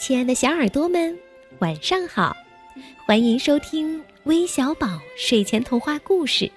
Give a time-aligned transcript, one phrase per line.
[0.00, 1.14] 亲爱的小耳朵们，
[1.58, 2.34] 晚上好！
[3.04, 6.50] 欢迎收听微小宝睡前童话故事，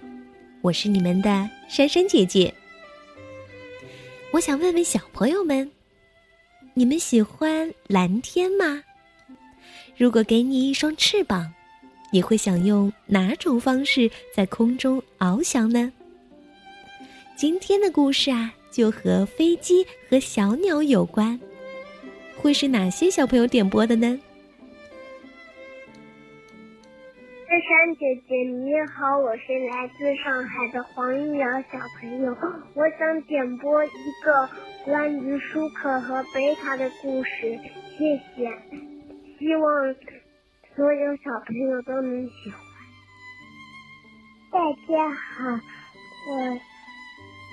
[0.62, 2.54] 我是你们的珊珊姐姐。
[4.32, 5.70] 我想问问小朋友们，
[6.74, 8.82] 你们喜欢蓝天吗？
[9.98, 11.54] 如果给你一双翅膀，
[12.14, 15.92] 你会想用哪种方式在空中翱翔呢？
[17.36, 21.38] 今天的故事啊，就和飞机和小鸟有关。
[22.44, 24.20] 会是哪些小朋友点播的呢？
[27.48, 32.36] 珊珊姐姐你好，我是来自上海的黄一瑶小朋友，
[32.74, 33.88] 我想点播一
[34.26, 34.50] 个
[34.84, 37.58] 关于舒克和贝塔的故事，
[37.98, 38.52] 谢谢，
[39.40, 39.96] 希望
[40.76, 42.60] 所有小朋友都能喜欢。
[44.52, 45.60] 大家好，
[46.28, 46.60] 我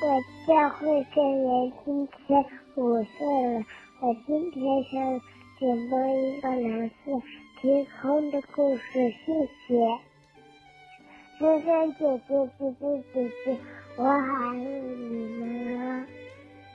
[0.02, 1.22] 我叫惠珍，
[1.84, 3.64] 今天五岁了。
[4.02, 5.20] 我今天想
[5.58, 7.22] 点播一个蓝色
[7.60, 9.98] 天空的故事，谢谢。
[11.38, 13.58] 珊珊姐姐、姐姐姐姐，
[13.98, 16.06] 我喊你们。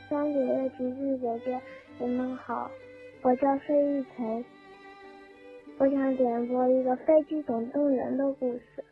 [0.08, 1.60] 三姐姐、琪琪姐姐，
[1.98, 2.70] 你们好，
[3.24, 4.46] 我叫孙玉晨。
[5.80, 8.86] 我想点播一个《飞机总动员》的故事。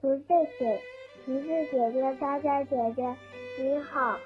[0.00, 0.24] 橘子
[0.58, 0.80] 姐、
[1.26, 3.14] 橘子姐姐、佳佳姐姐，
[3.62, 4.18] 你好。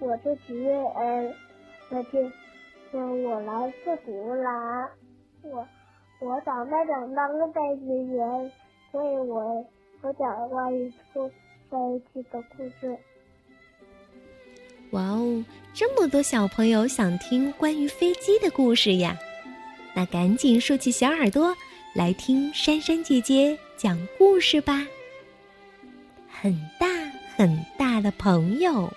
[0.00, 1.34] 我是吉瑞恩，
[1.90, 2.32] 那天，
[2.92, 4.88] 嗯，我来自湖南，
[5.42, 5.68] 我
[6.20, 8.52] 我长大想当个飞行员，
[8.90, 9.62] 所以我
[10.00, 11.28] 我讲关于坐
[11.68, 12.96] 飞机的故事。
[14.92, 19.18] 哇哦，这么多小朋友想听关于飞机的故事呀！
[19.94, 21.54] 那赶紧竖起小耳朵
[21.94, 24.86] 来听珊珊姐姐讲故事吧。
[26.26, 26.86] 很大
[27.36, 28.90] 很大的朋友。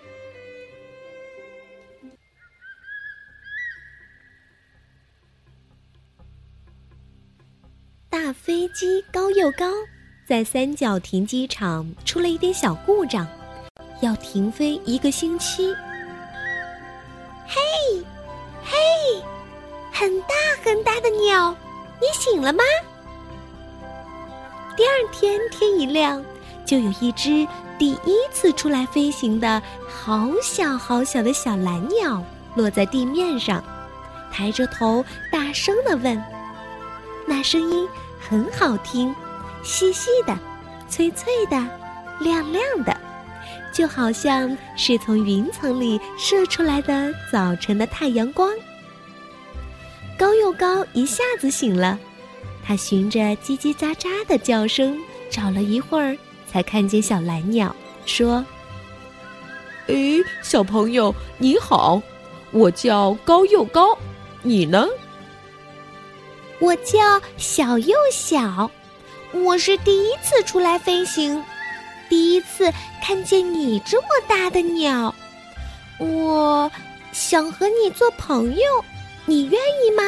[8.14, 9.66] 大飞机高又高，
[10.24, 13.26] 在三角停机场出了一点小故障，
[14.02, 15.74] 要停飞一个星期。
[17.48, 17.60] 嘿，
[18.64, 18.76] 嘿，
[19.92, 21.56] 很大很大的鸟，
[22.00, 22.64] 你醒了吗？
[24.78, 26.24] 第二天天一亮，
[26.68, 27.48] 就有一只
[27.80, 29.60] 第一次出来飞行的
[29.90, 32.24] 好小好小的小蓝鸟
[32.54, 33.64] 落在地面上，
[34.32, 36.24] 抬着头大声的问
[37.26, 37.88] ：“那声音？”
[38.26, 39.14] 很好听，
[39.64, 40.36] 细细的，
[40.90, 41.58] 脆脆的，
[42.22, 42.96] 亮亮的，
[43.74, 48.50] 就好像是从云层里射出来的早晨的太阳光。
[50.18, 52.00] 高又高一下子醒了，
[52.66, 54.98] 他循着叽叽喳喳的叫声
[55.30, 56.18] 找了一会儿，
[56.50, 58.44] 才看见小蓝鸟，说
[59.88, 59.94] ：“哎，
[60.42, 62.02] 小朋友你好，
[62.52, 63.98] 我叫高又高，
[64.42, 64.88] 你呢？”
[66.64, 68.72] 我叫小又小，
[69.34, 71.44] 我是第一次出来飞行，
[72.08, 72.72] 第一次
[73.04, 75.14] 看见你这么大的鸟，
[75.98, 76.72] 我
[77.12, 78.86] 想和你做朋友，
[79.26, 80.04] 你愿意吗？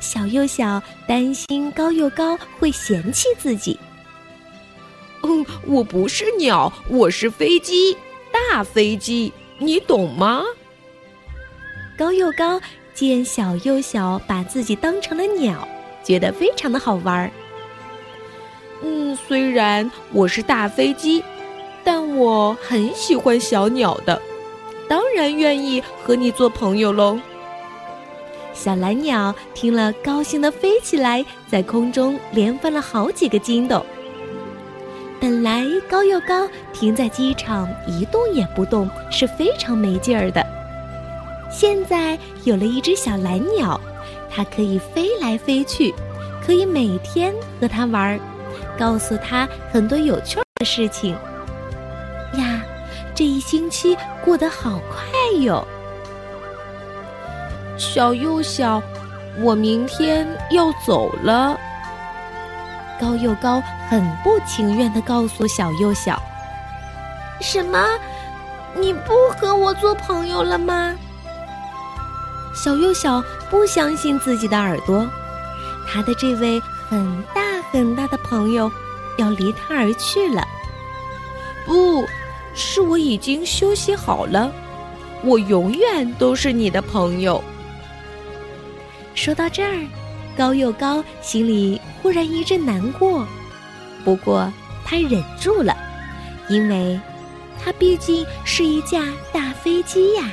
[0.00, 3.78] 小又小担心高又高会嫌弃自己。
[5.24, 7.94] 嗯，我不是鸟，我是飞机，
[8.32, 10.42] 大飞机，你懂吗？
[11.98, 12.58] 高又高。
[12.96, 15.68] 见小又小把自己当成了鸟，
[16.02, 17.30] 觉得非常的好玩儿。
[18.82, 21.22] 嗯，虽然我是大飞机，
[21.84, 24.18] 但我很喜欢小鸟的，
[24.88, 27.20] 当然愿意和你做朋友喽。
[28.54, 33.84] 小蓝鸟听了，高兴的飞起来，在空中连翻了好几个筋斗。
[35.20, 40.55] 本来高又高，停在机场一动也不动，是非常没劲儿的。
[41.50, 43.80] 现在有了一只小蓝鸟，
[44.30, 45.94] 它可以飞来飞去，
[46.44, 48.20] 可以每天和它玩儿，
[48.78, 51.12] 告诉它很多有趣的事情。
[52.34, 52.62] 呀，
[53.14, 55.66] 这一星期过得好快哟！
[57.78, 58.82] 小又小，
[59.40, 61.58] 我明天要走了。
[63.00, 66.20] 高又高很不情愿地告诉小又小
[67.40, 67.86] ：“什么？
[68.74, 70.94] 你不和我做朋友了吗？”
[72.56, 75.06] 小又小不相信自己的耳朵，
[75.86, 78.72] 他的这位很大很大的朋友
[79.18, 80.42] 要离他而去了。
[81.66, 82.04] 不
[82.54, 84.50] 是我已经休息好了，
[85.22, 87.44] 我永远都是你的朋友。
[89.14, 89.86] 说到这儿，
[90.36, 93.26] 高又高心里忽然一阵难过，
[94.02, 94.50] 不过
[94.84, 95.76] 他忍住了，
[96.48, 96.98] 因为
[97.62, 100.24] 他毕竟是一架大飞机呀。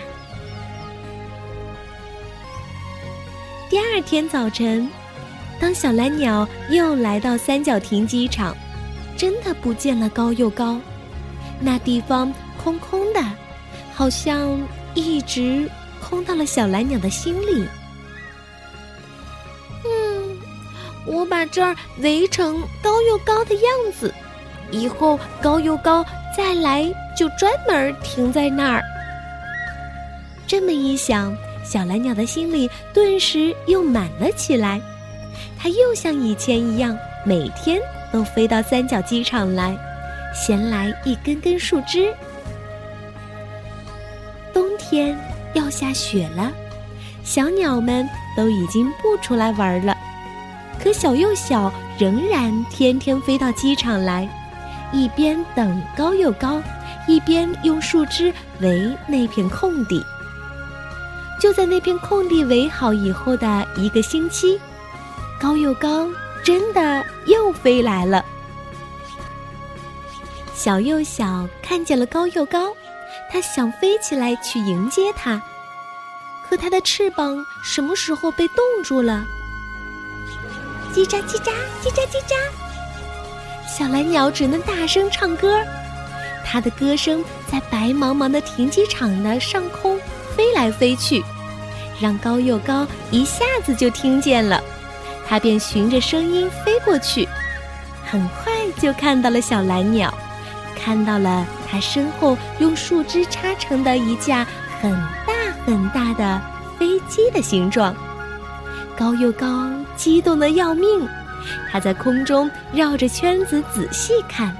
[3.74, 4.88] 第二天早晨，
[5.60, 8.56] 当小蓝鸟又来到三角亭机场，
[9.18, 10.80] 真的不见了高又高，
[11.60, 13.20] 那地方空空的，
[13.92, 14.62] 好像
[14.94, 15.68] 一直
[16.00, 17.68] 空到了小蓝鸟的心里。
[19.86, 20.38] 嗯，
[21.08, 23.64] 我把这儿围成高又高的样
[24.00, 24.14] 子，
[24.70, 26.06] 以后高又高
[26.38, 26.86] 再来
[27.18, 28.84] 就专门停在那儿。
[30.46, 31.36] 这么一想。
[31.63, 34.81] 小蓝鸟的心里顿时又满了起来，
[35.57, 36.95] 它又像以前一样，
[37.25, 37.80] 每天
[38.12, 39.75] 都飞到三角机场来，
[40.36, 42.13] 衔来一根根树枝。
[44.54, 45.18] 冬天
[45.54, 46.51] 要下雪了，
[47.24, 49.98] 小鸟们都已经不出来玩了，
[50.80, 54.30] 可小又小仍然天天飞到机场来，
[54.92, 56.62] 一边等高又高，
[57.07, 60.04] 一边用树枝围那片空地。
[61.44, 64.57] 就在那片空地围好以后的一个星期，
[65.38, 66.10] 高又高
[66.42, 68.24] 真的又飞来了。
[70.56, 72.74] 小又小看见了高又高，
[73.30, 75.42] 它想飞起来去迎接它，
[76.48, 79.22] 可它的翅膀什么时候被冻住了？
[80.96, 81.51] 叽喳叽喳
[81.84, 85.62] 叽喳叽喳，小蓝鸟只能大声唱歌，
[86.46, 90.00] 它的歌声在白茫茫的停机场的上空
[90.38, 91.22] 飞来飞去。
[92.04, 94.62] 让高又高一下子就听见了，
[95.26, 97.26] 他便循着声音飞过去，
[98.06, 100.14] 很快就看到了小蓝鸟，
[100.76, 104.46] 看到了它身后用树枝插成的一架
[104.82, 104.92] 很
[105.26, 105.34] 大
[105.66, 106.42] 很大的
[106.78, 107.96] 飞机的形状。
[108.98, 111.08] 高又高激动的要命，
[111.72, 114.54] 他在空中绕着圈子仔细看，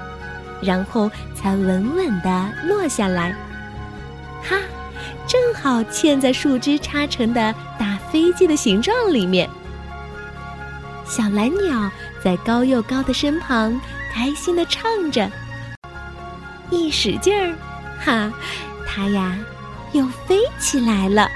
[0.62, 3.36] 然后才稳稳地落下来。
[4.42, 4.56] 哈！
[5.28, 9.50] 正好嵌在树枝插成的大飞机的形状里面。
[11.06, 11.92] 小蓝鸟
[12.24, 13.80] 在高又高的身旁，
[14.14, 15.30] 开心的唱着。
[16.70, 17.56] 一使劲儿，
[18.00, 18.32] 哈，
[18.88, 19.38] 它呀，
[19.92, 21.30] 又飞起来了。